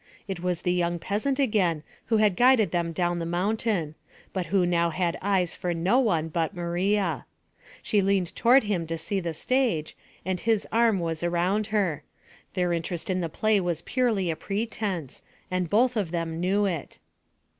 It 0.27 0.39
was 0.39 0.63
the 0.63 0.73
young 0.73 0.97
peasant 0.97 1.37
again 1.37 1.83
who 2.07 2.17
had 2.17 2.35
guided 2.35 2.71
them 2.71 2.91
down 2.91 3.19
the 3.19 3.25
mountain, 3.27 3.93
but 4.33 4.47
who 4.47 4.65
now 4.65 4.89
had 4.89 5.15
eyes 5.21 5.53
for 5.53 5.75
no 5.75 5.99
one 5.99 6.27
but 6.27 6.55
Maria. 6.55 7.27
She 7.83 8.01
leaned 8.01 8.35
toward 8.35 8.63
him 8.63 8.87
to 8.87 8.97
see 8.97 9.19
the 9.19 9.35
stage 9.35 9.95
and 10.25 10.39
his 10.39 10.65
arm 10.71 10.97
was 10.99 11.21
around 11.21 11.67
her. 11.67 12.01
Their 12.55 12.73
interest 12.73 13.11
in 13.11 13.21
the 13.21 13.29
play 13.29 13.59
was 13.59 13.83
purely 13.83 14.31
a 14.31 14.35
pretence, 14.35 15.21
and 15.51 15.69
both 15.69 15.95
of 15.95 16.09
them 16.09 16.39
knew 16.39 16.65
it. 16.65 16.97